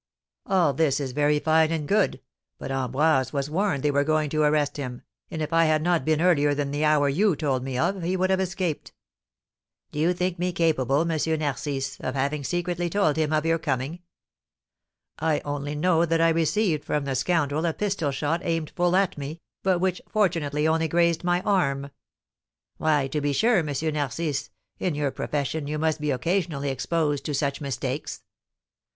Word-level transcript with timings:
"All 0.47 0.73
this 0.73 0.99
is 0.99 1.11
very 1.11 1.37
fine 1.37 1.71
and 1.71 1.87
good; 1.87 2.21
but 2.57 2.71
Ambroise 2.71 3.31
was 3.31 3.51
warned 3.51 3.83
they 3.83 3.91
were 3.91 4.03
going 4.03 4.31
to 4.31 4.41
arrest 4.41 4.77
him, 4.77 5.03
and 5.29 5.43
if 5.43 5.53
I 5.53 5.65
had 5.65 5.83
not 5.83 6.03
been 6.05 6.21
earlier 6.21 6.55
than 6.55 6.71
the 6.71 6.83
hour 6.83 7.07
you 7.07 7.35
told 7.35 7.63
me 7.63 7.77
of, 7.77 8.01
he 8.01 8.17
would 8.17 8.31
have 8.31 8.39
escaped." 8.39 8.93
"Do 9.91 9.99
you 9.99 10.11
think 10.15 10.39
me 10.39 10.53
capable, 10.53 11.01
M. 11.01 11.39
Narcisse, 11.39 11.99
of 11.99 12.15
having 12.15 12.43
secretly 12.43 12.89
told 12.89 13.15
him 13.15 13.31
of 13.31 13.45
your 13.45 13.59
coming?" 13.59 13.99
"I 15.19 15.39
only 15.45 15.75
know 15.75 16.07
that 16.07 16.19
I 16.19 16.29
received 16.29 16.83
from 16.83 17.05
the 17.05 17.13
scoundrel 17.13 17.63
a 17.67 17.71
pistol 17.71 18.09
shot 18.09 18.39
aimed 18.43 18.71
full 18.71 18.95
at 18.95 19.19
me, 19.19 19.39
but 19.61 19.77
which, 19.77 20.01
fortunately, 20.09 20.67
only 20.67 20.87
grazed 20.87 21.23
my 21.23 21.41
arm." 21.41 21.91
"Why, 22.77 23.05
to 23.09 23.21
be 23.21 23.33
sure, 23.33 23.57
M. 23.57 23.67
Narcisse, 23.93 24.49
in 24.79 24.95
your 24.95 25.11
profession 25.11 25.67
you 25.67 25.77
must 25.77 26.01
be 26.01 26.09
occasionally 26.09 26.69
exposed 26.71 27.23
to 27.25 27.35
such 27.35 27.61
mistakes!" 27.61 28.23